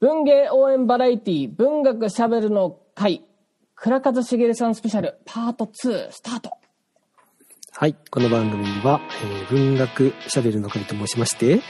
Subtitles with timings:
[0.00, 3.24] 文芸応援バラエティ文学しゃべるの会、
[3.74, 6.52] 倉和茂さんスペシャルパート2スタート。
[7.72, 7.96] はい。
[8.08, 11.62] この番組は、えー文学しゃべるの会と申しまして、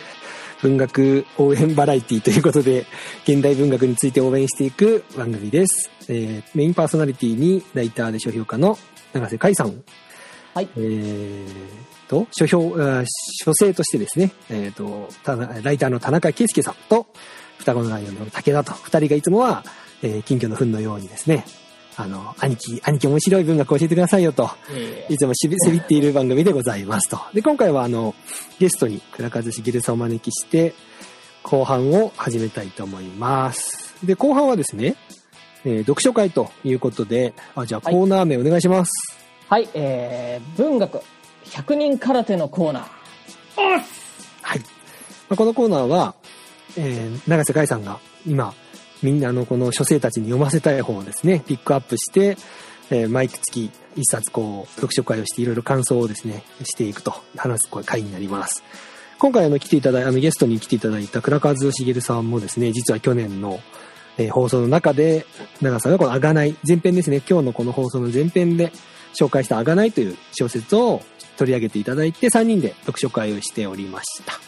[0.60, 2.84] 文学応援バラエティということで、
[3.22, 5.90] 現代文学について応援していく番組です。
[6.10, 8.76] えーメインパーソナリティにライターで書評家の
[9.14, 9.82] 長瀬海さん。
[10.52, 12.76] はいえーと、書評、
[13.44, 15.08] 書生としてですね、えーと、
[15.62, 17.06] ライターの田中圭介さんと、
[17.68, 19.62] 双子のライオンの武田と、二人がいつもは、
[20.02, 21.44] えー金魚の糞のようにですね、
[21.96, 24.48] あの、兄貴、兄貴面白い文学教えてくださいよと、
[25.10, 27.20] いつもしび せびっている番組でございますと。
[27.34, 28.14] で、今回はあの、
[28.58, 30.72] ゲストに倉和茂さんをお招きして、
[31.42, 33.94] 後半を始めたいと思います。
[34.02, 34.96] で、後半はですね、
[35.64, 38.92] えー読書会ということで、あ、じゃあはいコーナー名お願いします。
[39.48, 41.02] はい、えー、文学
[41.44, 42.84] 100人空手のコーナー。
[44.40, 44.60] はい。
[45.28, 46.14] まあ、このコーナーは、
[46.76, 48.54] えー、長瀬海さんが今、
[49.02, 52.36] みんなのこの書生たちに読ませたい本をですね、ピックアップして、
[52.90, 58.62] えー、毎月一冊こう、読書会をしていろいろ感想をですね、していくと話すこう会になります。
[59.18, 63.60] 今回あの来ていただいあのゲストに来ていただいた倉和茂さんもですね、実は去年の、
[64.16, 65.26] えー放送の中で、
[65.60, 68.72] 長さんがこのあがない、前編ですね、今日のこの放送の前編で
[69.14, 71.02] 紹介したあがないという小説を
[71.36, 74.47] 取り上げていただいて、3人で読書会をしておりました。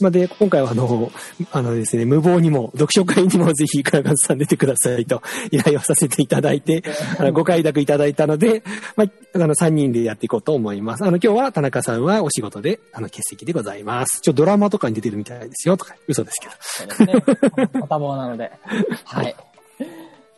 [0.00, 1.12] まあ、で、今回はあの、
[1.52, 6.82] あのですね、無謀にも、読書会にもぜひ、倉和さん出てくださいと依頼をさせていただいて、
[7.18, 8.62] あのご快諾いただいたので、
[8.96, 11.04] まあ、あの、3人でやっていこうと思います。
[11.04, 14.20] あの、今日は田中さんはお仕事で、あの、欠席でございます。
[14.20, 16.52] ちょ、ドラマとかに出てるみたいですよ、とか、嘘ですけど。
[16.60, 17.70] そうですね。
[17.82, 18.50] お多忙なので。
[19.04, 19.36] はい。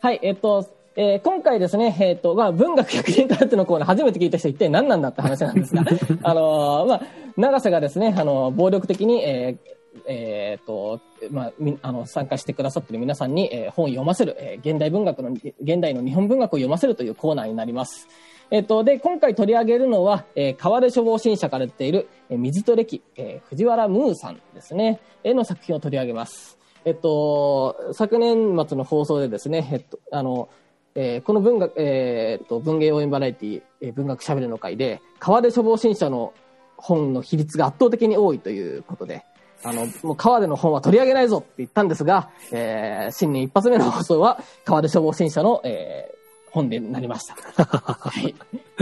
[0.01, 5.83] はい、えっと、えー今回ですね、えっと、まあ、文学100人空手のコーナー初めて聞いた人一体何なんだって話なんですが、
[6.25, 7.03] あのーまあ、
[7.36, 18.08] 長瀬がですね、あの、暴力的に、えーえーっと、まあ、みあの、参加してくださっている皆さんに、えー本を読ませる、えー現代文学の、現代の日本文学を読ませるというコーナーになります。
[18.50, 26.56] えっと、で、今回取り上げるのは、えー川出処方新社から出ている、えー水と歴、えー藤原ムーさんですね、絵の作品を取り上げます。
[26.87, 30.48] えっと、昨年末の放送でですね、えっと、あの、
[30.97, 36.33] えーこの文学、えーっと、文芸応援バラエティ、えー文学しゃべるの会で、川出処方新社の
[36.77, 39.23] 本の比率が圧倒的に多いということで、
[39.62, 46.17] あの、もう川出の本は取り上げないぞって言ったんですが、えー新年一発目の放送は、川出処方新社の、えー
[46.53, 47.34] 本でなりました。
[47.65, 48.34] はい。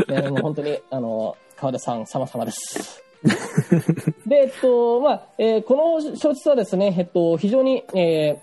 [0.08, 3.02] えーもう本当に、あの、川出さん様々です。
[4.26, 8.38] で、えっと、まあ、えーこの小説はですね、えっと、非常に、え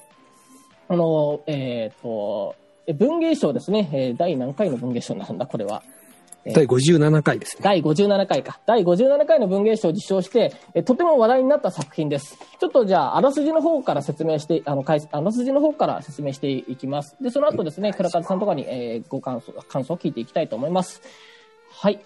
[0.89, 2.55] ーあの、えーっと、
[2.87, 5.83] え文芸賞ですね、えー第何回の文芸賞なんだ、これは。
[6.45, 7.61] えー第57回ですね。
[7.63, 8.59] 第57回か。
[8.65, 12.37] 第57回の文芸賞を受賞して、えとても話題になった作品です。
[12.59, 17.15] ちょっとじゃあ、あらすじの方から説明して、あの、あらすじの方から説明していきます。
[17.21, 21.01] で、その後ですね、倉和さんとかに、えーご感想、感想を聞いていきたいと思います。
[21.69, 21.99] はい。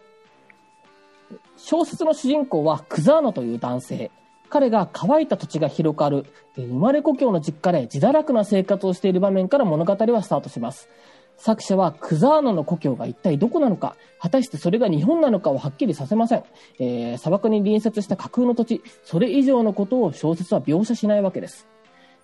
[1.58, 4.12] 小説の主人公はクザーノという男性。
[4.55, 6.25] 彼が乾いた土地が広がる、
[6.57, 10.88] え生まれ故郷の実家で自堕落な生活をしている場面から物語はスタートします。
[11.35, 16.43] 作者はクザーノの故郷が一体どこなのか、果たしてそれが日本なのかをはっきりさせません。
[16.79, 21.67] えー砂漠に隣接した架空の土地、それ以上のことを小説は描写しないわけです。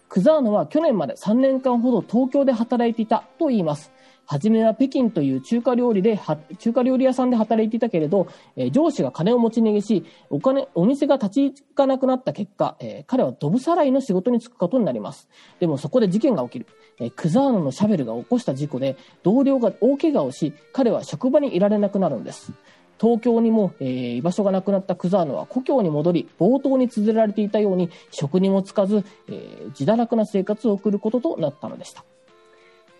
[0.07, 3.91] クザーノは去年まで3年間ほど東京で働いていたと言います。
[4.31, 6.17] はじめは北京という中華料理で、
[6.57, 15.27] 中華料理屋さんで働いていたけれど、えー上司が金を持ち逃げし、お金、お店が立ち行かなくなった結果、えー彼はドブさらいの仕事に就くことになります。
[15.59, 16.67] でもそこで事件が起きる。
[17.01, 22.53] えークザーノのシャベルが起こした事故で、同僚が大怪我をし、彼は職場にいられなくなるんです。
[23.01, 32.05] 東京にも、えー居場所がなくなったクザーノは故郷に戻り、冒頭に綴られていたように、職にもつかず、えー自堕落な生活を送ることとなったのでした。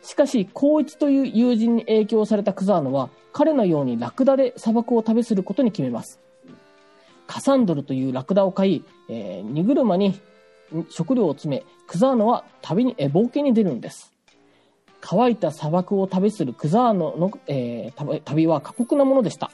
[0.01, 6.19] しかし、光一という友人に影響されたクザーノは、彼のようにラクダで砂漠を旅することに決めます。
[7.27, 10.19] カサンドルというラクダを買い、えー荷車に
[10.89, 14.11] 食料を詰め、クザーノは旅に、えー冒険に出るんです。
[14.99, 19.51] 乾いた砂漠を旅するクザーノの、えー旅旅は過酷なものでした。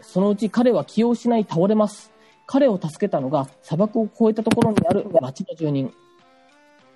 [0.00, 2.10] そのうち彼は気を失い倒れます。
[2.46, 5.92] 彼を助けたのが砂漠を越えたところにある町の住人。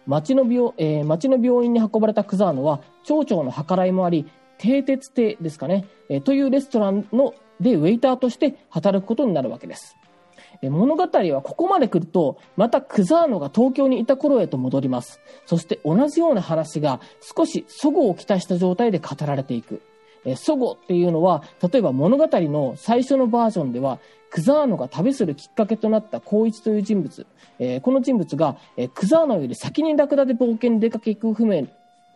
[0.07, 4.27] 町の病,、えー町の病院に運ばれたクザーノは町長の計らいもあり、
[4.59, 9.97] 蹄鉄亭ですかね、えーというレストランのでウェイターとして働くことになるわけです。
[10.63, 15.21] えー物語はここまで来ると、またクザーノが東京にいた頃へと戻ります。
[15.45, 17.01] そして同じような話が
[17.37, 19.83] 少しそごをきたした状態で語られていく。
[20.27, 21.43] えー、祖母っていうのは、
[21.73, 23.99] 例えば物語の最初のバージョンでは、
[24.31, 27.27] クザーノが旅するきっかけとなった光一という人物、
[27.59, 31.67] えー、この人物が、えー、クザーノより先にラクダで冒険に出かけ行く不明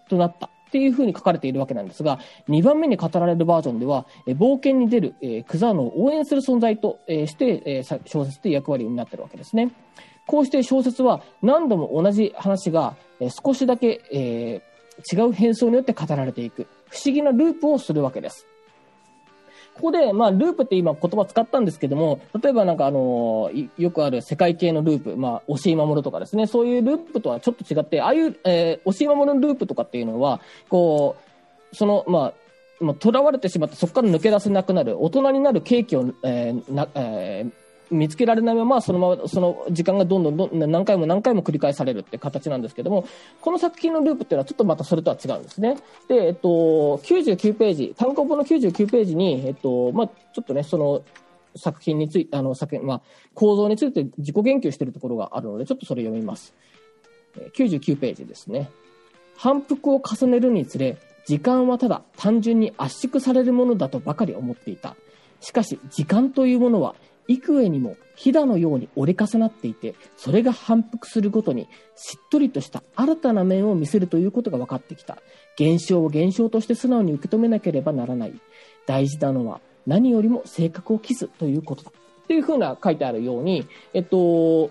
[0.09, 2.19] となったっていうふうに書かれているわけなんですが、
[2.49, 9.71] 2番目に語られるバージョンでは、えー、冒険に出る、えー、クザーノを応援する存在と、えー、して、えー、小説で役割を担っているわけですね。
[10.27, 16.67] こうして小説は何度も同じ話が、えー、少しだけ、えー、違う変装によって語られていく。
[16.91, 18.47] 不思議なループをするわけです。
[19.75, 31.17] ここで、まあ、ループって今言葉使ったんですけども、例えばなんかあの、よくある世界系のループ、まあ、押井守とかですね、そういうループとはちょっと違って、ああいう、えー、押井守のループとかっていうのは、こ
[31.73, 32.35] う、その、まあ、
[32.81, 37.53] まあ、囚われてしまってそこから抜け出せなくなる、大人になる契機を、えーなえー、
[37.91, 43.05] 見つけられないまま、そのまま、その時間がどんどんどん何回も何回も繰り返されるって形なんですけども、
[43.41, 45.77] この作品のループっていうのはちょっとまたそれとは違うんですね。
[46.09, 51.03] で、えっと、99ページ、単行本の99ページに、えっと、まあ、ちょっとね、その、
[51.57, 53.03] 作品について、あの、作品、まあ、
[53.35, 56.55] 構造について自己言及しているところがあるので、ちょっとそれ読みます。
[57.55, 58.71] 99ページですね。
[59.37, 60.97] 反復を重ねるにつれ、
[61.27, 64.97] 時間はただ単純に圧縮されるものだとばかり思っていた。
[65.41, 66.95] しかし、時間というものは
[67.31, 75.17] 幾重にもひだのように折り重なっていて、それが反復するごとに、しっとりとした新たな面を見せるということが分かってきた。
[75.55, 78.35] 現象を現象として素直に受け止めなければならない。
[78.85, 81.93] 大事なのは、何よりも性格を期すということだ。
[82.25, 84.71] っていうふうな書いてあるように、えっと、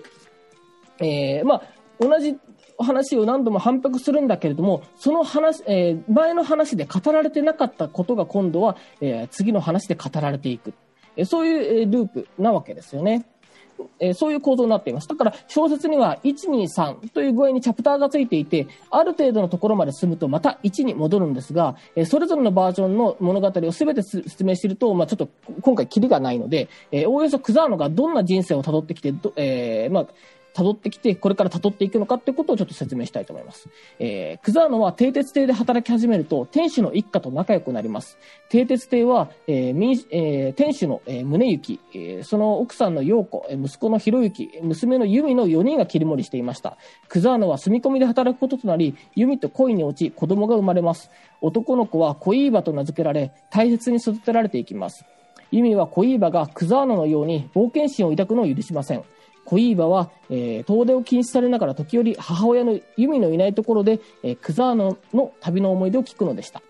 [1.00, 1.64] えー、まあ、
[1.98, 2.36] 同じ
[2.78, 10.74] 話を何度も反復するんだけれども、その話、えー、前の話で語られてなかったことが今度は、えー、次の話で語られていく。
[11.16, 13.26] えそういうループなわけですよね。
[14.00, 15.08] えそういう構造になっています。
[15.08, 25.30] だから小説には1、2、3という具合にチャプターがついていて、ある程度のところまで進むとまた1に戻るんですが、えそれぞれのバージョンの物語を全て説明すると、まあ、ちょっと
[25.62, 30.08] 今回キリがないので、えおおよそクザーノがどんな人生をたどってきて、えー、まあ、
[30.54, 33.70] 辿ってきて、これから辿っていくのかってことをちょっと説明したいと思います。
[34.00, 38.18] えー、クザーノは蹄鉄邸で働き始めると、天使の一家と仲良くなります。
[38.50, 46.78] 蹄鉄邸は、えー民えー、天使の、えー、宗行、えー、その奥さんの陽子、息子の博之、娘の由美の4人が切り盛りしていました。
[47.08, 51.10] クザーノは住み込みで働くこととなり、由美と恋に落ち、子供が生まれます。
[51.42, 55.06] 男の子は恋イーバと名付けられ、大切に育てられていきます。
[55.52, 59.04] ユミは恋イーバがクザーノのように冒険心を抱くのを許しません。
[59.50, 66.62] コイーバは、えー、遠出を禁止されながら時折母親の弓のいないところで、えー、クザーノの旅の思い出を聞くのでした。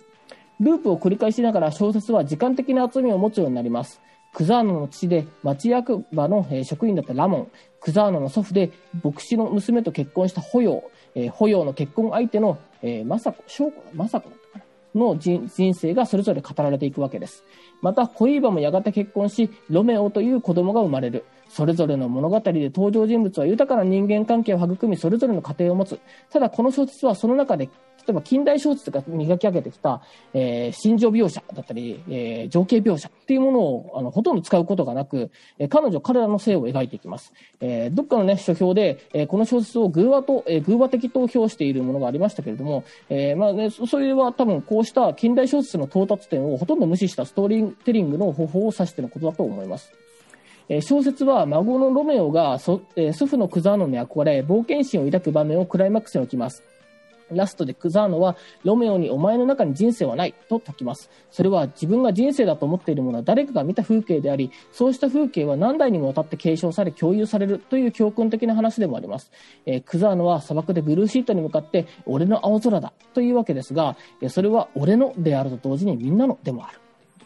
[0.62, 4.00] ループを繰り返しながら小説は時間的な厚みを持つようになります。
[4.34, 7.48] クザーノの父で町役場の、え、職員だったラモン、
[7.82, 8.72] クザーノの祖父で
[9.04, 14.30] 牧師の娘と結婚したホヨー、えー、ホヨーの結婚相手の、えー、マサコ、ショーコ、マサコ
[14.96, 17.44] の人生がそれぞれ語られていくわけです。
[17.82, 21.26] また、コイーバもやがて結婚し、ロメオという子供が生まれる。
[21.50, 26.00] それぞれの物語で登場人物は豊かな人間関係を育み、それぞれの家庭を持つ。
[26.30, 27.70] ただ、この小説はその中で
[28.10, 30.02] 例えば近代小説が磨き上げてきた、
[30.34, 37.34] えー、心情描写だったり、えー、情景描写っていうものをあのほとんど使うことがなく、えー、彼女、彼らの性を描いていきます。
[37.60, 49.92] えー、どっかのね、書評で、えー、この小説を偶話と、えー、偶話的投票しているものがありましたけれども、えー、まあね、それは多分こうした近代小説の到達点をほとんど無視したストーリーテリングの方法を指してのことだと思います。
[50.70, 56.64] え小説は孫のロメオが祖父のクザーノに憧れ、冒険心を抱く場面をクライマックスに置きます。
[57.32, 61.10] ラストでクザーノは、ロメオにお前の中に人生はないと説きます。
[61.32, 69.32] それは自分が人生だと思っているものは誰かが見た風景であり、そうした風景は何代にもわたって継承され共有されるという教訓的な話でもあります。
[69.66, 76.80] えー、クザーノは砂漠でブルーシートに向かって、俺の青空だというわけですが、それは俺のであると同時にみんなのでもある。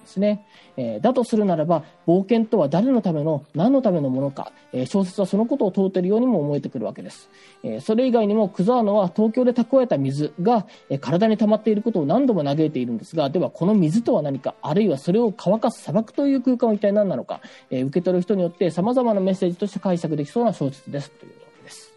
[0.04, 0.46] ですね。
[0.78, 7.30] えー、だとするならば、冒険とは誰のための、何のためのものか、えー、小説はそのことを問うているようにも思えてくるわけです。
[7.64, 17.42] えー、それ以外にも、クザーノは東京で蓄えた水が、え体に溜まっていることを何度も嘆いているんですが、ではこの水とは何か、あるいはそれを乾かす砂漠という空間は一体何なのか、
[17.72, 21.12] え受け取る人によって様々なメッセージとして解釈できそうな小説です。
[21.12, 21.94] というわけです。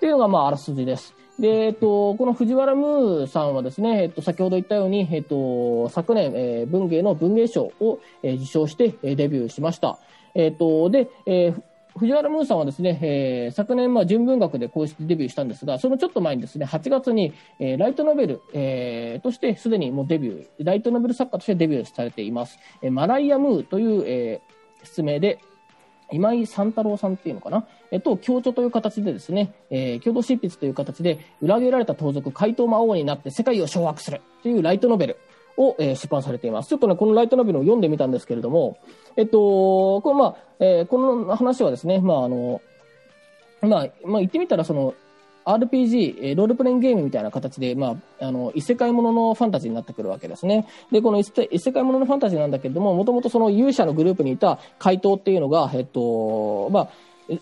[0.00, 1.14] というのが、まあ、あらすじです。
[1.38, 9.98] で、えっと、この藤原ムーさんはですね、えっと、先ほど言ったように、えっと、昨年、えー、文芸の文芸賞を、えー、受賞して、えー、デビューしました。
[10.34, 11.62] えっと、で、えー、
[11.98, 22.58] 藤原ムーさんはですね、えー、昨年、まあ、純文学でこうしてデビューしたんですが、そのちょっと前にですね、8月に、えー、ライトノベル、えー、としてすでにもうデビュー、ライトノベル作家としてデビューされています。
[22.82, 25.38] えー、マライア・ムーという、えー、筆名で、
[26.10, 35.16] 今井三太郎さんっていうのかな、えっと、共著という形でですね、えー、共同執筆という形で、裏切られた盗賊、怪盗魔王になって世界を掌握するというライトノベル
[35.56, 36.68] を、えー、出版されています。
[36.68, 38.78] ちょっとね、このライトノベルを読んでみたんですけれども、
[39.16, 42.60] えっと、この、まあ、えー、この話はですね、まあ、あの、
[43.62, 44.94] まあ、まあ、言ってみたら、その、
[45.48, 50.66] RPG、ロールプレインゲームみたいな形で、まあ、あの、異世界もののファンタジーになってくるわけですね。
[50.92, 56.88] で、この異世界もののファンタジーなんだけれども、もともとその勇者のグループにいた怪盗っていうのが、えっと、まあ、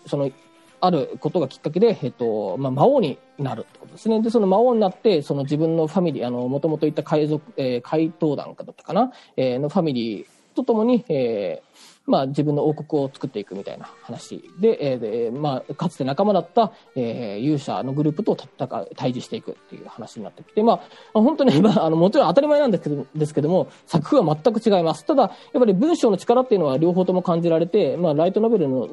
[0.05, 0.31] その、
[0.79, 4.21] あることがきっかけで、えっと、まあ、魔王になるってことですね。
[4.21, 10.25] で、その魔王になって、その自分のファミリー、あの、もともといった海賊、えー、怪盗団かだったかな、えー、のファミリー
[10.55, 20.79] とともに、えー、まあ、自分の王国を作っていくみたいな話で、えーでまあ、かつて仲間だった、えー、勇者のグループと戦対峙していくっていう話になってきて、まあ、
[21.13, 25.05] 本当に、 まあ、あの、もちろん当たり前なんですけど、ですけども、作風は全く違います。
[25.05, 28.87] ただ、やっぱり文章の力っていうのは両方とも感じられて、まあ、ライトノベルの、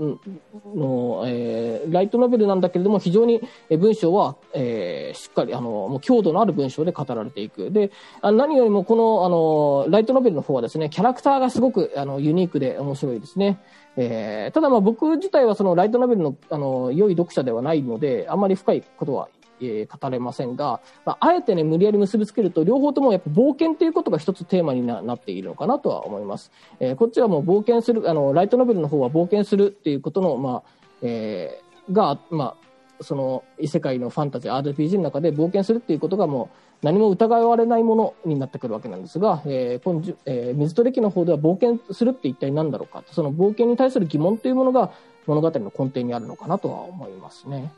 [0.75, 3.41] の、えー、ライトノベルなんだけれども、非常に
[3.71, 7.71] 文章は、えー、しっかり、あの、もう強度のある文章で語られていく。
[7.71, 7.93] で、
[8.23, 13.61] あ何よりもこの、あの、ライトノベルの方はですね、キャラクターがすごく、あの、ユニークで面白い白いですね。
[13.97, 19.29] えー、ただまあ僕自体はそのライトノベルのあの良い読者ではないので、あまり深いことは、
[19.61, 26.51] えー、語れませんが、まあ、あえてね、無理やり結びつけると、両方ともやっぱ冒険っていうことが一つテーマにななっているのかなとは思います。
[26.81, 30.63] えー、こっちはもう冒険する、あの、ライトノベルの方は冒険するっていうことの、まあ、
[31.03, 32.65] えー、が、まあ、
[33.01, 44.93] その異世界のファンタジー、RPG の中で冒険するっていうことがもう、何も疑われないものになってくるわけなんですが、えーこのえー、水と歴の方では冒険するって一体何だろうかその冒険に対する疑問というものが
[45.27, 47.73] 物語の根底にあるのかなとは思いますね。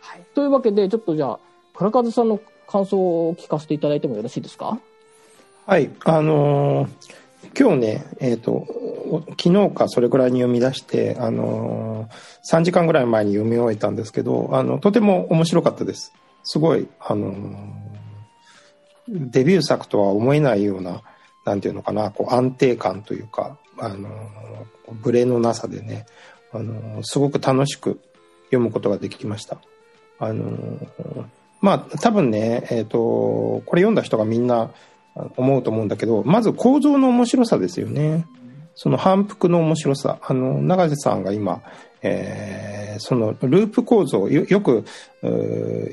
[0.00, 1.38] はい、というわけでちょっとじゃあ
[1.74, 2.96] 倉和さんの感想
[3.28, 4.80] を聞かせていただいてもよろしいですか？
[5.66, 8.66] はいあのー、今日ね、えっ、ー、と
[9.38, 16.14] 昨日かそれぐらいに読み出して、あのー、3時間ぐらい前に読み終えたんですけどあのとても面白かったです。
[16.42, 17.34] すごいあの
[19.08, 21.02] デビュー作とは思えないような、
[21.44, 24.08] なんていうのかな、こう安定感というか、あの、
[25.02, 26.06] ブレのなさでね、
[26.52, 28.00] あの、すごく楽しく
[28.46, 29.58] 読むことができました。
[30.18, 30.78] あの、
[31.60, 34.70] まあ、多分ね、えっ、ー、と、これ読んだ人がみんな
[35.36, 38.26] 思うと思うんだけど、まず構造の面白さですよね。
[38.74, 40.18] その反復の面白さ。
[40.22, 41.62] あの、永瀬さんが今、
[42.02, 44.84] えー、そのループ構造よ、よく、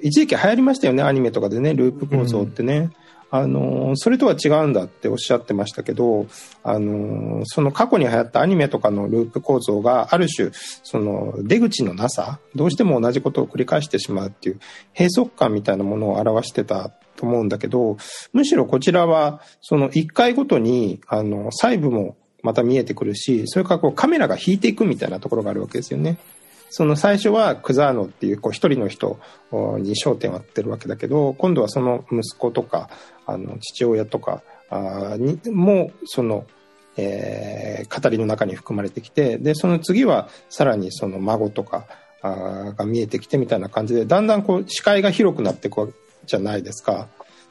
[0.03, 2.75] 一時期流行りましたよね、アニメとかでね、ループ構造ってね。
[2.75, 2.93] うん、
[3.35, 6.27] あの、それとは違うんだっておっしゃってましたけど、
[6.61, 14.59] あの、その過去に流行ったアニメとかのループ構造がある種、その出口のなさ、どうしても同じことを繰り返してしまうっていう
[14.95, 17.97] 閉塞感みたいなものを表してたと思うんだけど、
[18.33, 26.19] むしろこちらは、その一回ごとに、あの、細部もまた見えてくるし、それからこうカメラが引いていくみたいなところがあるわけですよね。
[26.75, 29.19] その最初はクザーノっていうこう一人の人
[29.51, 32.89] に焦点を当てるわけだけど、今度はその息子とか、
[33.27, 36.47] あの父親とかあにもその、
[36.97, 41.85] えー、語りの中に含まれてきて、で、その次はさらにその孫とか
[42.23, 45.93] あが見えてきてみたいな感じで、だんだんこう視界が広くなっていく
[46.25, 47.07] じゃないですか。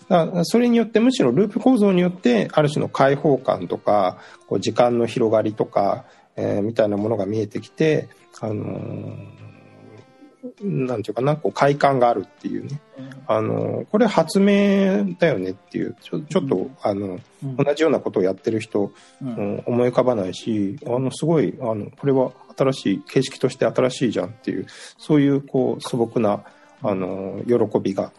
[0.08, 8.08] だそれによってむしろループ構造によってある種の開放感とかこう時間の広がりとか、えー、みたいなものが見えてきて、
[8.40, 9.46] あのー、
[10.62, 15.96] なんていうかなこう快感があるっていうね、うん、あのー、これ発明だよねっていう。
[16.00, 24.66] ちょちょっと、うん、あの、うん、同じようなことをやってる人、うん、思い浮かばないしあのすごいあのこれは新しい形式として新しいじゃんっていう
[24.98, 26.44] そういうこう素朴な
[26.82, 28.12] あの喜びが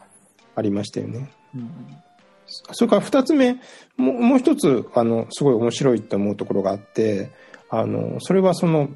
[0.55, 1.29] ありましたよね。
[2.45, 3.53] それから二つ目、
[3.97, 7.31] もうもう一つ、あの、すごい面白いって思うところがあって、
[7.75, 8.89] あの、それはその、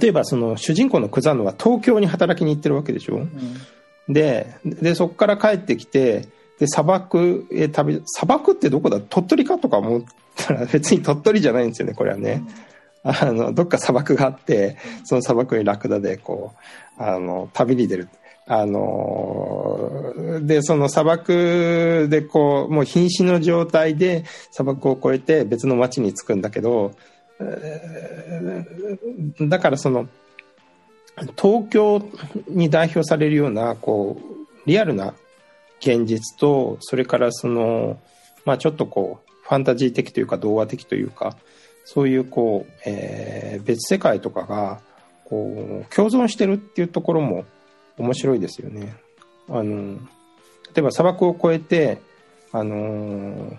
[0.00, 9.00] 例えばその主人公のクザノは東京に働きに行ってるわけでしょ、うん、で、で、そこから帰ってきて、で、砂漠へ旅、砂漠ってどこだ？
[9.00, 10.02] 鳥取かとか思っ
[10.36, 12.44] たら別に鳥取じゃないんですよね、これはね。
[13.04, 16.52] うん、あの、どっか砂漠があって、その砂漠にラクダでこ
[17.00, 18.08] う、あの、旅に出る。
[18.46, 20.12] あの
[20.42, 26.92] で、その砂漠でこう、もう瀕死の状態で砂漠を越えて別の町に着くんだけど、
[29.40, 30.08] だからその、
[31.40, 32.02] 東京
[32.48, 35.14] に代表されるような、こう、リアルな
[35.80, 37.98] 現実と、それからその、
[38.44, 41.36] まあちょっとこう、ファンタジー的というか童話的というか、
[41.84, 44.80] そういうこう、えー、別世界とかが、
[45.24, 47.44] こう、共存してるっていうところも、
[47.98, 48.94] 面白いですよね。
[49.48, 49.96] あの、
[50.74, 51.98] 例えば砂漠を越えて、
[52.52, 53.56] あの、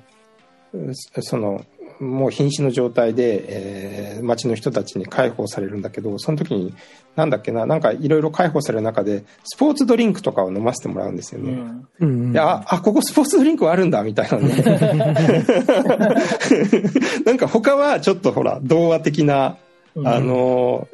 [1.21, 1.63] その、
[1.99, 6.73] もう瀕死の状態で、えー、町の人たちに解放されるんだけど、その時に、
[7.15, 11.51] なんだっけな、なんかいろいろ解放される中で、スポーツドリンクとかを飲ませてもらうんですよね。
[11.99, 14.63] うんうんいや、あ、ここスポーツドリンクあるんだ、みたいなね。
[17.25, 19.57] なんか他はちょっとほら、童話的な、
[19.95, 20.87] うんあの、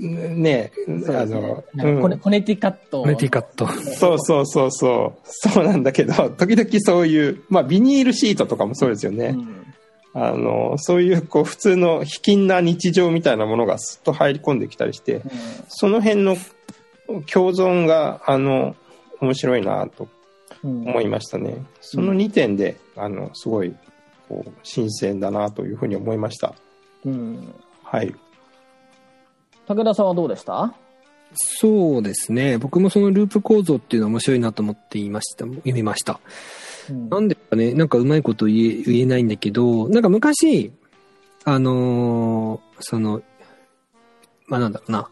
[0.00, 0.72] ね、
[1.08, 3.02] あの、うんコネコネティカット。
[3.02, 3.66] コネティカット。
[3.68, 5.18] そうそうそうそう。
[5.24, 9.28] そうなんだけど、時々そういう、まあビニールシートとかもそうですよね。
[9.28, 9.69] うん
[10.12, 15.22] あの、そういうこう普通の卑近な日常みたいなものがすっと入り込んできたりして、
[15.68, 16.36] その辺の
[17.32, 18.74] 共存が、あの、
[19.20, 20.08] 面白いなと
[20.64, 21.64] うん思いましたね。
[21.80, 23.74] その2点で、あの、すごい、
[24.28, 26.54] こう、新鮮だなというふうに思いました。
[27.04, 28.14] うんはい。
[29.66, 30.74] 武田さんはどうでした？
[31.34, 32.58] そうですね。
[32.58, 36.18] 僕もそのループ構造っていうのは面白いなと思って言いました、読みました。
[36.90, 40.72] うんなんでかね、なんかうまいこと言え言えないんだけど、なんか昔、
[41.44, 43.22] あのーその、
[44.46, 45.08] まあなんだろうな。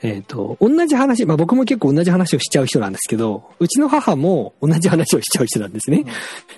[0.00, 6.04] えっ、と、同じ話、まあ僕も結構同じ話をしちゃう人なんですけど、うちの母も同じ話をしちゃう人なんですね。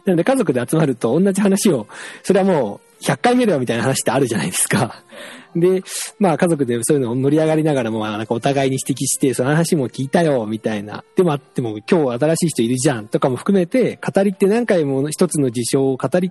[0.05, 1.87] なので家族で集まると同じ話を、
[2.23, 5.03] それはもう100回目だよみたいな話ってあるじゃないですか。
[5.57, 5.83] で、
[6.19, 11.03] まあ家族でそういうのを盛り上がりながらも、まあなんかお互いに指摘して、その話も聞いたよ、みたいな。
[11.17, 16.31] でもあっても今日新しい人いるじゃん、とかも含めて、語りって何回も一つの事象を語り、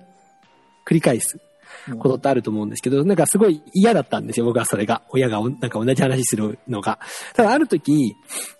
[0.86, 1.38] 繰り返す
[1.98, 5.02] ことってあると思うんですけど、なんかすごい嫌だったんですよ、僕はそれが。
[5.10, 6.98] 親がおなんか同じ話するのが。
[7.34, 8.14] ただある時、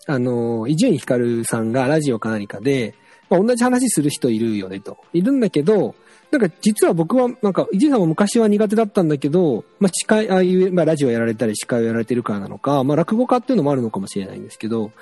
[0.06, 2.94] あの、伊集院光さんがラジオか何かで、
[3.28, 4.98] まあ、同じ話する人いるよねと。
[5.12, 5.94] いるんだけど、
[6.30, 14.92] なんか実は僕は、なんか、伊集院さんも昔は苦手だったんだけど、まあ、司会、ああいう、まあ、ラジオやられたり司会をやられてるからなのか、まあ、落語家っていうのもあるのかもしれないんですけど、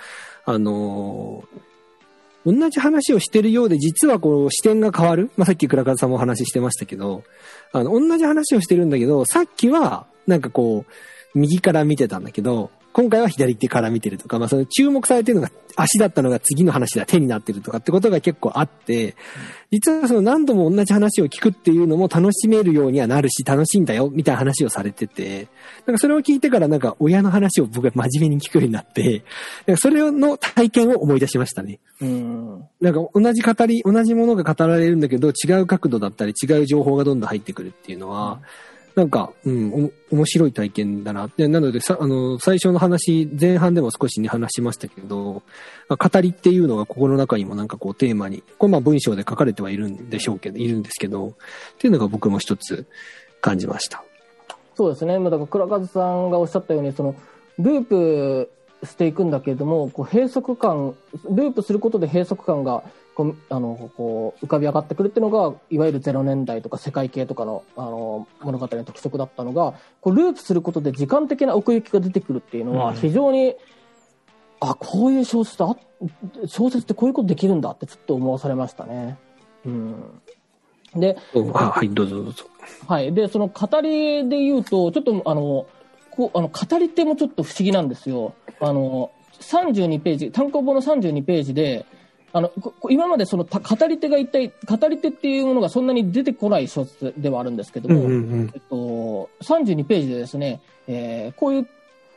[0.45, 1.61] あのー
[2.47, 5.31] 同じ話をしてるようで、実はこう視点が変わる。
[5.37, 7.25] まあ、さっき倉和さんもお話ししてましたけど、
[7.73, 19.15] あの、同じ話をしてるんだけど、さっきは、なんかこう、右から見てたんだけど、今回は左手から見てるとか、まあ、その注目されてるのが足だったのが次の話だ、手になってるとかってことが結構あって、
[19.71, 25.47] 実はその何度も同じ話を聞くっていうのも楽しめるようにはなるし、楽しいんだよ、みたいな話をされてて、
[25.87, 29.23] なんかそれを聞いてからなんか親の話を僕が真面目に聞くようになって、
[29.69, 31.79] なんかそれの体験を思い出しましたね。
[32.01, 32.65] うん。
[32.81, 38.41] なんか同じ語り、同じものが語られるんだけど、違う角度だったり、違う情報がどんどん入ってくるっていうのは、
[38.99, 41.31] なんか、うん、お面白い体験だな。
[41.37, 45.45] でなのでさ、あの、最初の話、前半でも少しね、話しましたけど、
[45.89, 51.33] まあ語りっていうのがここの中にもなんかこうテーマに、これまあ文章で書かれてはいるんでしょうけど、いるんですけど、っ
[51.79, 52.87] ていうのが僕も一つ
[53.41, 54.03] 感じました。
[54.75, 55.17] そうですね。
[55.21, 57.15] まあだから、倉和さんがおっしゃったように、その、
[57.61, 58.51] ループ
[58.83, 60.97] していくんだけれども、こう、閉塞感、
[61.31, 62.83] ループすることで閉塞感が、
[63.19, 73.57] こう、あの、こう、浮かび上がってくるっていうのが、いわゆる0年代とか世界系とかの、あの、物語の特色だったのが、こう、ループすることで時間的な奥行きが出てくるっていうのは、うん非常に、
[74.61, 75.77] あ、こういう小説だ、
[76.47, 79.19] 小説ってこういうことできるんだってちょっと思わされましたね。
[79.67, 80.21] うん。
[80.95, 81.39] で、あ
[81.71, 82.45] はい、どうぞどうぞ。
[82.87, 83.13] はい。
[83.13, 85.67] で、その語りで言うと、ちょっとあの、
[86.13, 88.35] こう、あの、語り手もちょっと不思議なんですよ。
[88.61, 91.85] あの、32ページ、単行本の32ページで、
[92.33, 92.53] あの、
[92.91, 101.69] 今までそのた語り手が一体、語り手っていうものがそんなに出てこない小説ではあるんですけども、うんうんうんえっと、32ページでですね、えーこういう、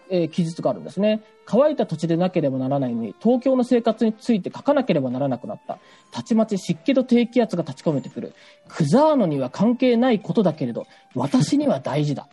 [0.10, 1.24] えー記述があるんですね。
[1.46, 5.80] 乾いた土地でなければならないのに、東京の生活について書かなければならなくなった。
[6.12, 8.34] たちまち湿気と低気圧が立ち込めてくる。
[8.68, 12.28] クザーノには関係ないことだけれど、私には大事だ。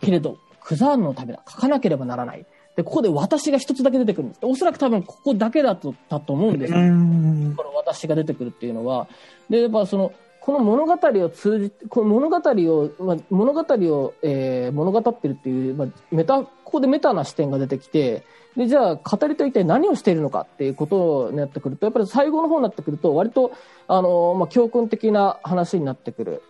[0.00, 1.42] けれど、クザーノのためだ。
[1.48, 2.46] 書かなければならない。
[2.76, 4.40] で、ここで私が一つだけ出てくるんです。
[4.42, 6.72] おそらく多分ここだけだと、だと思うんです。
[6.72, 9.08] この私が出てくるっていうのは、
[9.50, 10.92] で、やっぱその、この物語
[11.24, 18.24] を通じて、この物語を、まあ、物語を、えー物語ってるっていう、まあ、メタ、ここでメタな視点が出てきて、
[18.56, 23.52] で、じゃあ、語りと一体何をしているのかっていうことになってくると、やっぱり最後の方になってくると、割と、
[23.86, 26.42] あの、まあ、教訓的な話になってくる。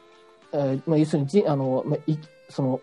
[0.52, 2.16] えーまあ、要するに、じあの、まあ、い
[2.48, 2.80] その、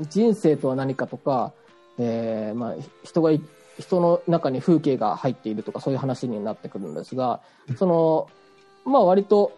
[0.00, 1.52] 人生とは何かとか、
[1.98, 3.30] えーまあ、人が、
[3.78, 7.40] 人の中に風景が入っているとか、そういう話になってくるんですが、
[7.76, 8.28] その、
[8.84, 9.52] まあ割と、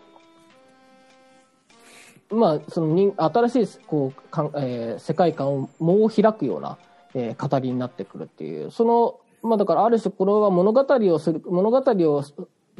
[2.31, 6.79] まあ、その新しいこうかん、えー世界観をもう開くような、
[7.14, 12.24] えー語りになってくるっていう、その、まあだからある種これは物語をする、物語を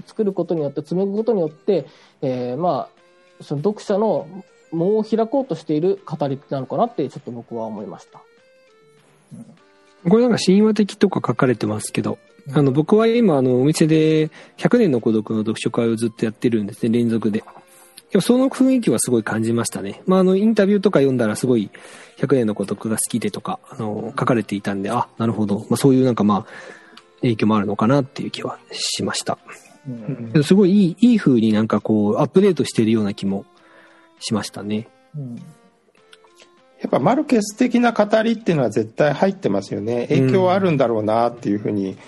[0.06, 1.86] 作ることによって、紡ぐことによって、
[2.22, 2.88] えーま
[3.40, 4.28] あ、その読者の
[4.72, 8.20] 門を開こうとしている語りなのかなって、ちょっと僕は思いました。
[10.08, 12.18] これなんか神話的とか書かれてますけど、
[12.52, 17.44] あの、僕は今、あの、お店で100年の孤独の読書会をずっとやってるんですね、連続で。
[18.12, 20.02] ぱその雰囲気はすごい感じましたね。
[20.06, 21.70] まあ、あの、インタビューとか読んだらすごい、
[22.18, 25.60] 100年の孤独が好きでとか、あの、書かれていたんで、あ、なるほど。
[25.70, 26.46] まあ、そういうなんかまあ、
[27.20, 29.38] 影響もあるのかなっていう気はしました。
[30.34, 33.44] うんすごいいい、いい風になんかこう、アップデートしてるような気も
[34.18, 34.88] しましたね。
[35.16, 35.42] うん
[36.80, 40.06] やっぱマルケス的な語りっていうのは絶対入ってますよね。
[40.08, 41.98] 影響はあるんだろうなっていうふうに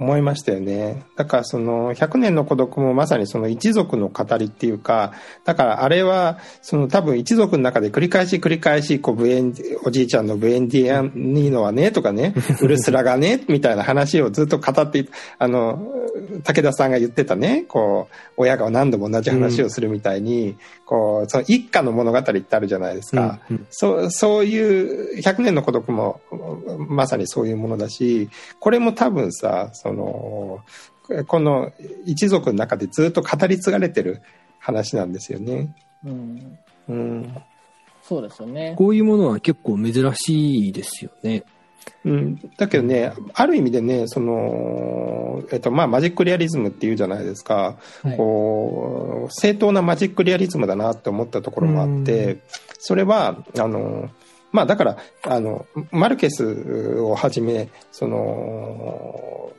[0.00, 1.04] 思いましたよね。
[1.14, 5.12] だからその100年の孤独もまさにその一族の語りっていうか、
[5.44, 15.08] だからあれはその多分一族の中で繰り返し繰り返しこうブエン、おじいちゃんのブエンディアニーノはねとかね、 ウルスラがね、みたいな話をずっと語ってい
[15.38, 15.78] あの、
[16.44, 23.40] 武田さんが言ってたね、こう、親が何度も同じ話をするみたいに、こう、その一家の物語ってあるじゃないですか。
[23.50, 26.20] うんうんそう、そういう、100年の孤独も、
[26.88, 31.72] まさにそういうものだし、これも多分さ、その、この
[32.04, 34.22] 一族の中でずっと語り継がれてる
[34.58, 35.74] 話なんですよね。
[36.04, 37.36] うんうん。
[38.02, 38.74] そうですよね。
[38.76, 41.44] こういうものは結構珍しいですよね。
[42.04, 47.78] うん、だけどね、ある意味でね、その、えっと、まあ、マジックリアリズムっていうじゃないですか。
[48.02, 52.42] はいこう、正当なマジックリアリズムだなって思ったところもあって、
[52.78, 54.10] それは、あの、
[54.52, 59.52] まあだから、あの、マルケスをはじめ、その、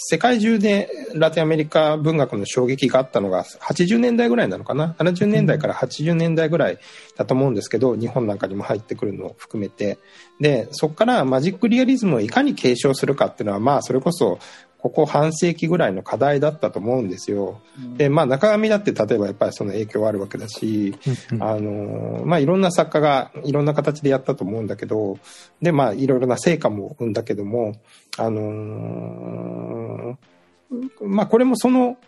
[0.00, 6.78] 世界中でラテンアメリカ文学の衝撃があったのが80年代ぐらいなのかな ?70 年代から80年代ぐらい
[7.16, 9.98] だと思うんですけど、日本なんかにも入ってくるのを含めて。
[10.38, 14.38] で、そこからマジックリアリズムをいかに継承するかっていうのは、まあそれこそ
[14.88, 17.60] ここ半世紀ぐらいの課題だったと思うんですよ。
[17.96, 20.96] で、まあ中上だって例えばやっぱりその影響はあるわけだし、
[21.32, 25.18] うんあの、まあいろんな作家がいろんな形でやったと思うんだけど、
[25.60, 27.74] で、まあいろいろな成果も生んだけども、
[28.16, 30.18] あの
[31.02, 31.98] まあこれもその、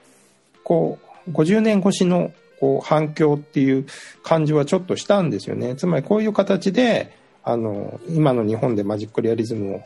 [0.65, 3.87] こう、50年越しのこう反響っていう
[4.23, 5.77] 感じはちょっとしたんですよね。
[5.77, 9.83] つまりこういう形で、あの、今の日本でマジックリアリズムを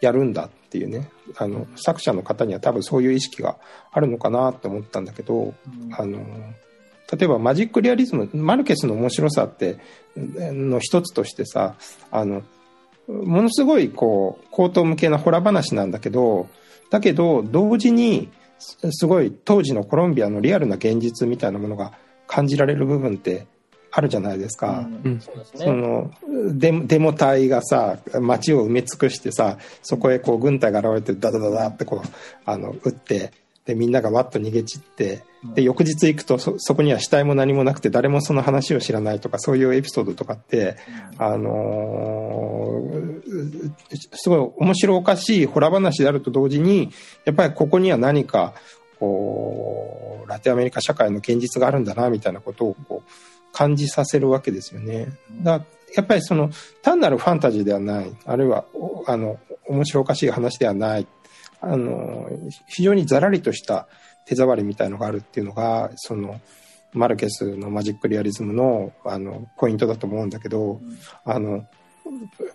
[0.00, 3.56] やるんだっていうね、あの、作者の方には多分そういう意識が
[3.90, 5.54] あるのかなって思ったんだけど、
[5.96, 6.18] あの、
[7.10, 9.78] 例えばマジックリアリズム、マルケスの面白さって、
[10.16, 11.76] の一つとしてさ、
[12.10, 12.42] あの、
[13.08, 16.48] ものすごいこう、口頭向けなホラ話なんだけど、
[16.90, 21.92] だけど、同時に、すすごい当時のコロンビアのリアルな現実みたいなものが
[22.26, 23.46] 感じられる部分って
[23.90, 24.86] あるじゃないですか。
[25.04, 25.72] うんそ。
[25.72, 26.10] の
[26.52, 32.08] デモデモ隊がさ街を埋め尽くしてさそこへこう軍隊が現れてダダダダってこう
[32.44, 33.32] あの撃って
[33.64, 35.24] でみんながわっと逃げ散って
[35.54, 40.76] で翌日行くとそそこには死体も何もなくて誰もその話を知らないとかそういうエピソードとかって、
[41.18, 43.08] あのー
[44.14, 46.90] すごい面白おかしいホラ話であると同時に
[47.24, 48.54] やっぱりここには何か
[48.98, 53.10] こうラテンアメリカ社会の現実があるんだなみたいなことをこう
[53.52, 55.08] 感じさせるわけですよね。
[55.42, 56.50] だやっぱりその
[56.82, 61.06] 単なるファンタジーではない、あるいはおあの面白おかしい話ではない、
[61.60, 62.28] あの
[62.66, 63.88] 非常にざらりとした
[64.26, 66.40] 手触りみたいのがあるっていうのが、その
[66.92, 70.80] マルケスのマジックリアリズムのあのポイントだと思うんだけど、
[71.24, 71.66] あの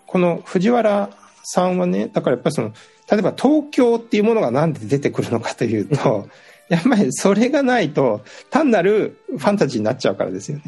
[0.05, 1.09] この藤原
[1.43, 2.73] さんはね、だからやっぱりその、
[3.11, 6.27] 例えば東京っていうものがなんで出てくるのかというと、
[6.73, 10.63] やっぱりそれがないと単なるファンタジーになっちゃうからですよね。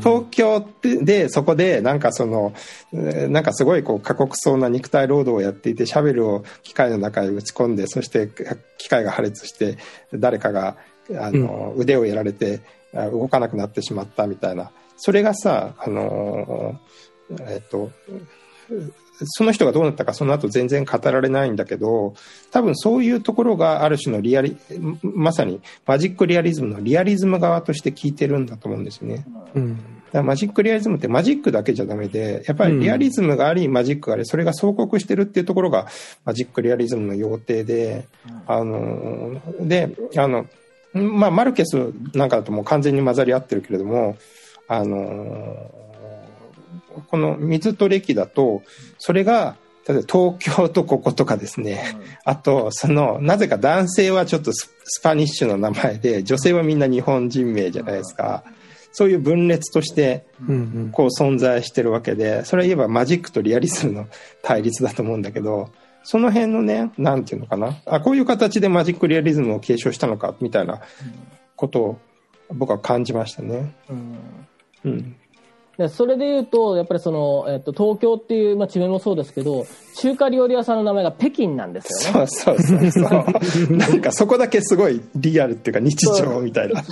[0.00, 2.54] 東京ってでそこでなんかその
[2.92, 8.28] えーなんかすごいこう過酷そうな肉体労働をやっていてシャベルを機械の中へ打ち込んでそして
[8.78, 9.78] 機械が破裂して
[10.12, 10.76] 誰かが
[11.18, 12.60] あの、腕をやられて
[12.94, 14.70] あ動かなくなってしまったみたいな。
[14.96, 17.90] それがさあのーえっと
[19.24, 22.14] その人がどうなったかその後全然語られないんだけど
[22.50, 24.56] 多分そういうところがある種のリアリ
[25.02, 29.24] まさにマジックリアリズムのリアリズム側として聞いてるんだと思うんですよね。
[29.54, 29.76] うん。
[29.76, 35.86] だからマジックリアリズムってマジックだけじゃダメで、やっぱりリアリズムがあり、マジックがあり、それが相克してるっていうところが
[36.24, 38.06] マジックリアリズムの要諦で、
[38.46, 40.46] あの、で、あの、
[40.92, 41.76] まあ、マルケス
[42.12, 44.18] なんかだともう完全に混ざり合ってるけれども、
[44.68, 45.70] あの、
[47.08, 48.62] この水と歴だと、
[48.98, 58.44] それが、例えば東京とこことかですね、あと、その、なぜか男性はちょっとススパニッシュの名前で、女性はみんな日本人名じゃないですか。
[58.92, 60.26] そういう分裂として。
[60.92, 64.06] こう存在してるわけで、それは言えばマジックとリアリズムの
[64.42, 65.70] 対立だと思うんだけど、
[66.04, 67.80] その辺のね、なんていうのかな。
[67.86, 70.80] あ、こういう形でマジックリアリズムを継承したのか、みたいな
[71.56, 71.98] ことを
[72.50, 73.74] 僕は感じましたね。
[73.88, 74.18] うん
[74.84, 75.16] うん。
[75.78, 82.26] でそれで言うと、やっぱりその、えっと、東京っていう、まあ、地名もそうですけど、中華料理屋さんの名前が北京なんですよね。
[82.26, 83.00] そうそうそうそ
[83.70, 83.72] う。
[83.76, 86.82] なんかそこだけすごいリアルっていうか日常みたいな。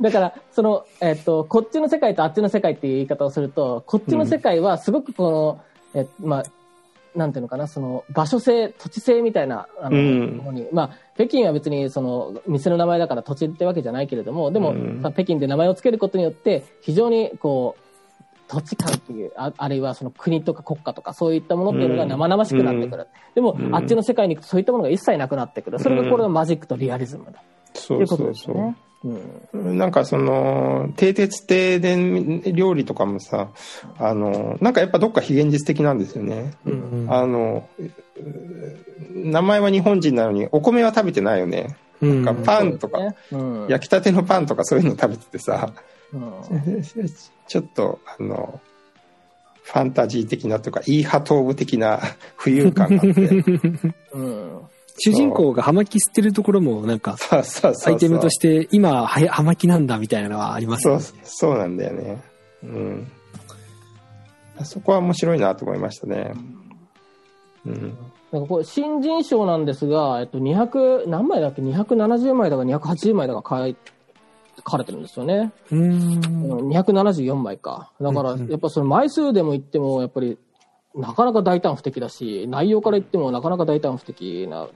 [0.00, 5.60] だから、その、えっと、こっちの世界とあっちの世界っていう言い方をすると、こっちの世界はすごくこ
[5.94, 6.44] の、え、まあ、
[7.14, 17.84] なんていうのかな、その、場所性、土地性みたいな、あの、うんものに、まあ、北京は別にその、店の名前だから土地ってわけじゃないけれども、でも、うんまあ北京で名前を付けることによって、非常にこう、
[18.48, 23.06] 土地感っていう、ああるいはその国とか国家とかそういったものっていうのが生々しくなってくる。
[23.34, 25.78] でも、うんあっちの世界に行くとそういったものが一切なくなってくる。
[25.78, 27.42] それがこれがマジックとリアリズムだ。
[27.74, 28.62] そといううことそうそうですよね。。
[28.62, 28.76] うん。
[29.52, 33.50] なんかその、蹄鉄亭で料理とかもさ、
[33.98, 36.54] あの、なんかやっぱどっか非現実的なんですよね。
[36.64, 37.82] うんあの、う
[39.14, 41.76] 名前は日本人なのに、お米は食べてないよね。
[42.00, 43.66] うんなんかパンとか、ねうん。
[43.68, 45.72] 焼きたてのパンとかそういうの食べててさ、
[46.12, 46.32] うん
[47.46, 48.60] ちょっと、あの、
[49.62, 52.00] ファンタジー的なというか、イーハトーブ的な
[52.40, 53.20] 浮遊感があって。
[54.12, 54.60] うん。
[54.98, 57.16] 主人公が葉巻吸ってるところもなんか。
[57.30, 62.22] アイテムとして、今、はや葉巻なんだみたいなのはありますそうよね。、そうなんだよね。
[62.62, 63.12] うん。
[64.62, 66.32] そこは面白いなと思いましたね。
[67.66, 67.98] うん。
[68.30, 73.76] なんかこれ、新人賞なんですが、えっと、200、何枚だっけ ?270 枚だか280枚だか書い
[74.56, 75.52] 書かれてるんですよね。
[75.70, 76.60] うーん。
[76.60, 77.90] うん274枚か。
[78.00, 80.38] だから、やっぱその枚数でも言っても、やっぱり、
[80.94, 84.68] なかなか大胆不敵だし、内容から言ってもなかなか大胆不敵な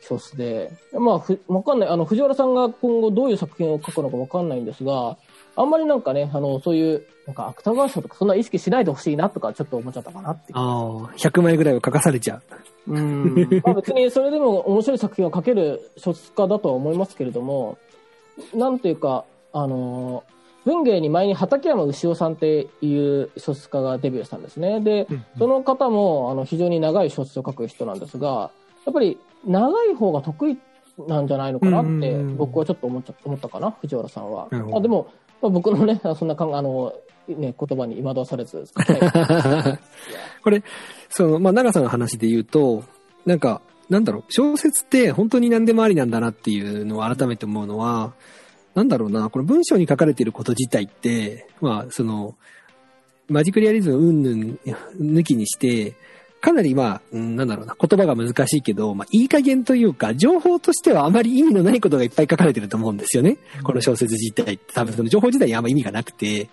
[0.00, 5.18] 小説で、まあ、ふわかんない、あの、藤原さんが今後どういう作品を書くのかわかんないんですが、
[5.56, 10.52] あんまりなんかね、あの、そういう、なんか芥川賞とかそんな意識しないでほしいなとかちょっと思っちゃったかなって。
[10.54, 12.40] ああ、100枚ぐらいは書かされちゃ
[12.86, 12.92] う。
[12.94, 13.62] うん。
[13.62, 17.76] まあ別にそれでも面白い作品を書ける小説家だとは思いますけれども、
[18.54, 20.24] なんていうか、あの、
[20.64, 24.80] 文芸に前に畠山牛尾さんっていう小説家がデビューしたんですね。
[24.80, 25.06] で、
[25.38, 28.50] その方もあの非常に長い小説を書く人なんですが、
[28.84, 30.58] やっぱり長い方が得意
[31.08, 34.48] なんじゃないのかなってうん僕はちょっと思っちゃ思ったかな、藤原さんは。
[34.50, 35.08] あでも、
[35.40, 36.92] まあ、僕のね、 そんなかんあの、
[37.28, 38.64] ね、言葉に惑わされず、
[40.42, 40.62] これ、
[41.08, 42.82] その、まあ、長さの話で言うと、
[43.24, 48.12] なんか、なんだろう、小説って本当に何でもありなんだなっていうのを改めて思うのは、
[48.74, 52.36] なんだろうな、この文章に書かれていること自体って、まあ、その、
[53.28, 54.58] マジックリアリズム云々
[55.00, 55.94] 抜きにして、
[56.40, 63.36] かなりまあ、うんなんだろうな、言葉が難しいけど、まあ、いい加減というか、情報としてはあまり意味のないことがいっぱい書かれてると思うんですよね。
[63.62, 64.72] この小説自体って。
[64.72, 66.48] 多分その情報自体にあんま意味がなくて、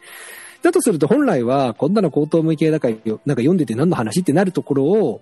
[0.61, 5.21] だとすると本来は、こんなの高等無形だから、なんか読んでて何の話ってなるところを、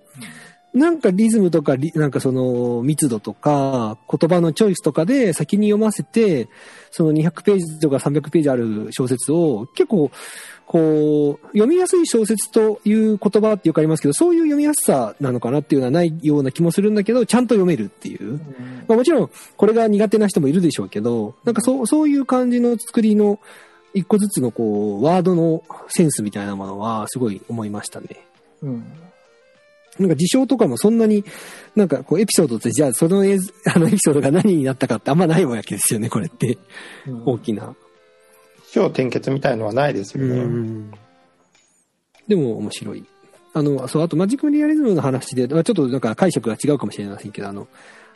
[0.76, 6.48] なんかリズムとかリ、なんかその密度とか、言葉のチョイスとかで先に読ませて、
[6.90, 10.10] その200ページとか300ページある小説を結構、
[10.66, 18.38] こう、読みやすい小説という言葉ってよくありますけど、そういう読みやすさなのかなっていうのはないような気もするんだけど、ちゃんと読めるっていう。
[18.86, 23.38] まあもちろん、これが苦手な人もいるでしょうけど、なんかそう、そういう感じの作りの、
[23.94, 28.26] 一個ずつのこう、ワードのセンスみたいなものは、すごい思いましたね。
[28.62, 28.84] うん。
[29.98, 31.24] なんか事象とかもそんなに、
[31.74, 36.58] なんかこうエピソードって、じゃあその映像あのエピソードが何になったかってあんまないわけですよね、これって。
[37.06, 37.74] うん大きな。
[38.72, 40.90] 超転結みたいのはないですよね。
[42.28, 43.04] でも面白い。
[43.54, 47.68] あの、そう、あとマジックリアリズムの話で、まあちょっとなんか解釈が違うかもしれませんけど、あの、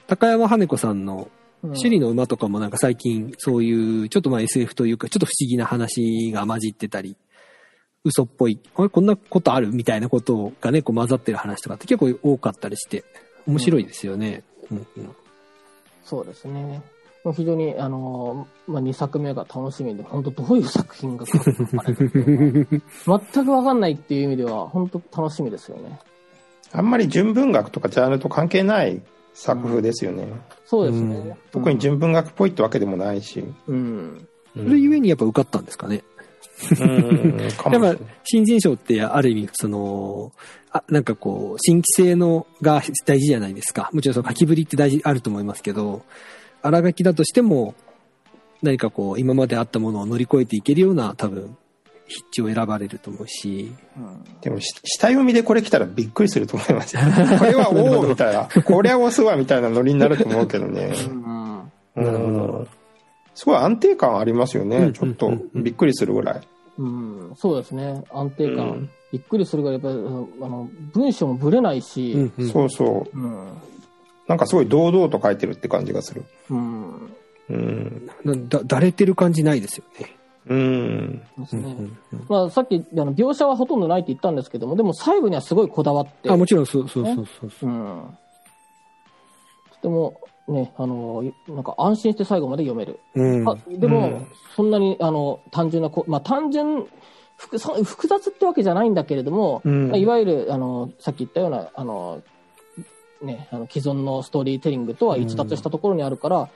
[0.07, 1.29] 高山羽子さんの
[1.63, 7.17] うん首里の馬とかもなんか最近そういうちょっとまあ SF というかちょっと不思議な話が混じってたり、
[8.05, 13.05] 嘘っぽい、あれこんなことあるみたいなことがね、こう混ざってる話とかって結構多かったりして、
[13.47, 14.43] 面白いですよね。
[14.71, 15.15] うんうん
[16.03, 16.83] そうですね。
[17.23, 26.01] もう非常に、あの、まあ、2作目が楽しみで、本当どういう作品が来るのかねっていうのは全くわかんないっていう意味では、本当楽しみですよね。
[26.73, 29.03] あんまり純文学とかジャンルと関係ない
[29.35, 30.27] 作風ですよね。
[30.65, 31.37] そうですうんね。
[31.53, 33.45] 特に純文学っぽいってわけでもないし。
[33.69, 34.27] うん。
[34.57, 36.03] それゆえにやっぱ受かったんですかね。
[37.71, 40.33] やっぱ新人賞ってある意味その
[40.73, 46.05] あなんかこう新規性のが大事じゃないですかもちろんその書きぶりって大事あると思いますけど
[46.63, 47.75] 荒書きだとしても
[48.63, 51.57] 何かこう今まであったものを乗り越えていけるような多分
[52.11, 57.03] 筆致を選ばれると思うしうんでもし下読みでこれ来たらびっくりすると思いますよ。
[57.39, 58.49] これはおおみたいな。
[58.63, 60.93] こりゃ押すわみたいなノリになると思うけどね。
[61.09, 62.69] うんなるほどうん
[63.35, 64.77] すごい安定感ありますよね。
[64.77, 66.41] うんちょっとびっくりするぐらい。
[66.79, 68.05] うん、そうですね。
[68.11, 68.71] 安定感。
[68.71, 70.05] うんびっくりするぐらい、やっぱり、
[70.41, 73.19] あの、文章もぶれないし、うんうんそうそう。
[73.19, 73.49] うん。
[74.29, 76.25] なんかすごい堂々と書いてるって感じがする。
[76.49, 77.17] うん。
[77.49, 78.11] うん。
[78.25, 81.23] なだだれてる感じないですよねうん。
[81.39, 81.77] ですね。
[82.29, 87.73] まあ、さっき、あの、描写はほとんどないって言ったんですけども、でも細部にはすごいこだわって、あ、もちろんそうそうそうそうそうう。
[87.73, 88.19] ん。
[89.73, 92.99] とても、ね、あの、なんか安心して最後まで読める。
[93.15, 93.49] うん。
[93.49, 96.87] あでも、うんそんなに、あの、単純なこ、まあ、単純、
[97.37, 102.21] 複そ複雑ってわけじゃないんだけれども、うんまあいわゆる、あの、さっき言ったような、あの、
[103.23, 106.49] ね、あの既存のストーリーテリングとは逸脱したところにあるから、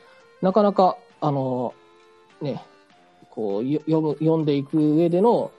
[0.42, 1.72] なかなか、あの、
[2.42, 2.62] ね、
[3.30, 5.52] こう、よ読む、読んでいく上での、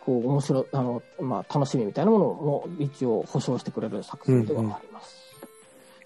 [0.00, 5.16] こう、面白い、あの、まあ、楽しみみたいなものも一応保証してくれる作品ではあります。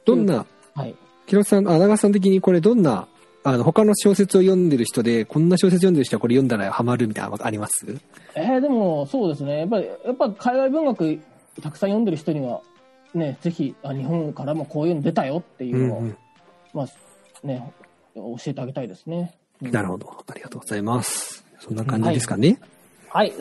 [0.04, 0.96] どんな、はい。
[1.30, 3.06] 木下さん、あ、長さん的にこれどんな、
[3.44, 7.86] あの、他の小説を読んでる人で、こんな小説読んでる人はこれ読んだらハマるみたいなのあります？
[8.34, 9.60] えー、でも、そうですね。
[9.60, 11.20] やっぱり、やっぱ海外文学
[11.62, 12.60] たくさん読んでる人には、
[13.14, 16.16] ね、ぜひ、あ日本からもこういうの出たよっていうのを、うん
[16.74, 17.72] まあ、ね、
[18.14, 19.34] 教えてあげたいですね。
[19.62, 20.10] うんなるほど。
[20.26, 21.44] ありがとうございます。
[21.58, 22.48] そんな感じですかね。
[22.48, 22.58] はい、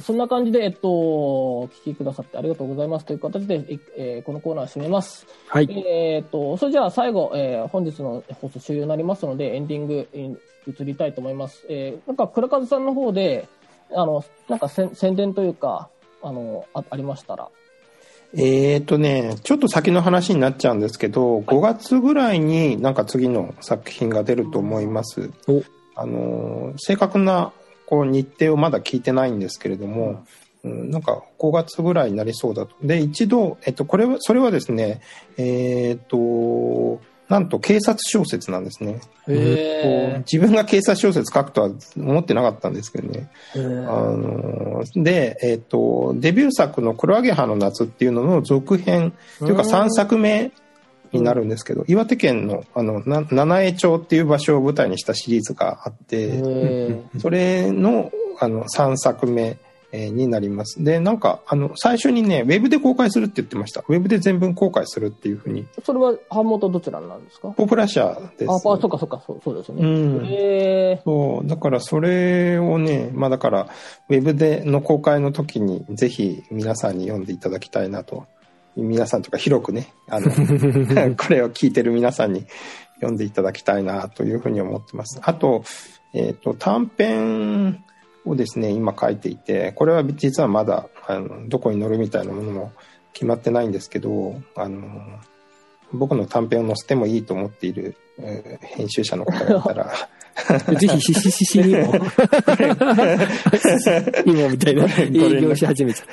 [0.02, 5.28] そんな感じで、えっと、お聞きくださってありがとうございますという形で、ええーこのコーナー締めます。
[5.48, 5.70] はい。
[5.72, 11.66] えーっと、それじゃあ最後、えー本日の放送終了になりますので、エンディングに移りたいと思います。
[11.70, 13.48] えーなんか、倉和さんの方で、
[13.92, 15.90] あの、なんか宣伝というか、
[16.22, 17.50] あの、あありましたら。
[18.34, 25.32] えーとね、ちょっと先の話になっちゃうんですけど、5月ぐらいになんか次の作品が出ると思います。
[25.48, 25.64] お
[25.96, 27.52] あのー、正確な
[27.90, 30.24] こう日程をまだ聞いてないんですけれども、
[30.64, 32.76] うん、なんか5月ぐらいになりそうだと。
[32.84, 35.02] で、一度、えっと、これは、それはですね、
[35.38, 39.02] えーと、なんと警察小説なんですね。
[40.32, 43.32] 自分が警察小説書くとは思ってなかったんですけどね。
[43.56, 50.52] ーあので、えっ、と、デビュー作の黒アゲハの夏っていうのの続編というかうん3作目
[51.12, 59.58] になるんですけど、岩手県のあのな七重町っていう場所を舞台にしたシリーズがあって、へそれのあの3作目
[59.92, 60.84] えーになります。
[60.84, 63.84] で、なんか、あの、最初にね、ウェブで公開するって言ってました。
[63.88, 65.66] ウェブで全文公開するっていうふうに。
[65.66, 67.50] ーそれは版元どちらなんですか？
[67.58, 68.52] ポプラ社です。
[68.52, 69.90] あ、あ、そっかそっか、そうそうですようね。
[69.90, 70.26] ん。
[70.28, 73.68] へそう、だからそれをね、まあだから、
[74.10, 78.28] ウェブでの公開の時にぜひ皆さんに読んでいただきたいなと。
[78.76, 80.30] 皆さんとか広くね、あの、
[81.16, 82.46] これを聞いてる皆さんに
[82.96, 85.20] 読んでいただきたいなというふうに思ってます。
[85.24, 85.64] あと、
[86.14, 87.84] えっ、と、短編
[88.26, 92.72] をですね、今書いていて、これは実はまだ、あの、どこに載るみたいなものも
[93.14, 94.82] 決まってないんですけど、あの、
[95.92, 99.92] 僕の短編を載せてもいいと思っている、えー編集者の方がいたら、
[100.78, 101.94] ぜひ、ひしひしにも。
[104.26, 106.06] 今みたいな営業し始めちゃ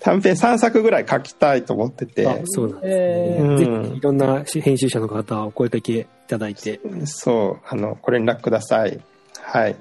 [0.00, 2.26] 短編3作ぐらい書きたいと思ってて。
[2.26, 3.48] あ、そうなんですえね。
[3.48, 9.00] ーぜひ、いろんな編集者の方、お声かけいただいて、そう、あの、ご連絡ください。
[9.42, 9.76] はい。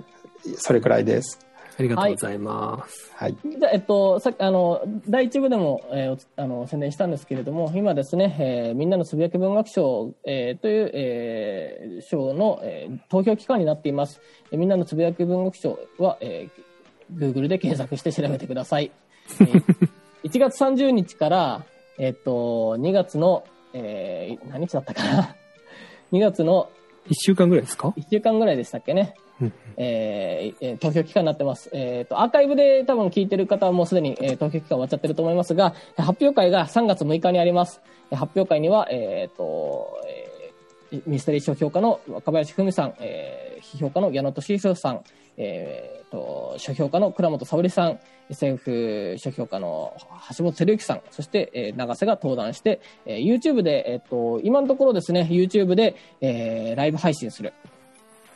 [0.57, 1.44] それくらいです。
[1.77, 3.11] ありがとうございます。
[3.15, 3.35] はい。
[3.43, 14.21] じゃあ、えっと、さっき、あの、第一部でも、えーあの、宣伝したんですけれども、今ですね、えーみんなのつぶやき文学賞、えーという、えー賞の、えー投票期間になっています。
[14.51, 16.61] えーみんなのつぶやき文学賞は、えー
[17.13, 18.91] Google で検索して調べてください。
[19.41, 19.63] えー
[20.25, 21.63] 1月30日から、
[21.99, 25.35] えっと、2月の、えー何日だったかな
[26.13, 26.69] ?2 月の
[27.07, 29.15] 一週間ぐらいですか？1週間ぐらいでしたっけね。
[29.41, 31.69] うんえーえー投票期間になってます。
[31.73, 37.81] えっ、と、アーカイブで多分聞いてる方はもうすでに、えー投票期間終わっちゃってると思いますが、発表会が3月6日にあります。
[38.11, 40.34] えー発表会には、えっ、と、えー
[41.05, 45.01] ミステリー書評家の若林文さん、えー批評家の矢野俊弘さん、
[45.37, 49.97] えーと、書評家の倉本沙織さん、SF 書評家の
[50.37, 57.53] 橋本照之さん、そして、えー長瀬が登壇して、えー YouTube で、えっ、と、今のところですね、YouTube で、えーライブ配信する。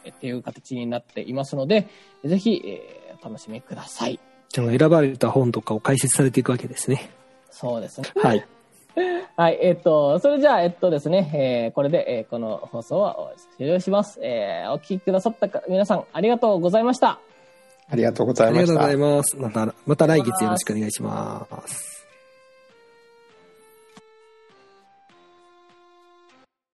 [0.10, 1.88] っていう形になっていますので、
[2.24, 4.18] ぜひ、えーお楽しみください。
[4.48, 7.10] じゃあ、選ばれた本とかを解説されていくわけですね。
[7.52, 8.08] そうですね。
[8.16, 8.46] はい。
[9.36, 13.16] はい、えっと、それじゃあ、えっとですね、えーこれで、えーこの放送は
[13.58, 14.20] 終了します。
[14.22, 17.20] えーお聞きくださったか皆さん、ありがとうございました。
[17.92, 19.18] ありがとうございましたありがとうござい。
[19.18, 19.38] ます。
[19.38, 21.99] また、また来月よろしくお願いします。